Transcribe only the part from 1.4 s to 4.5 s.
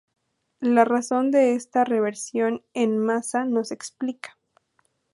esta reversión en masa no se explica.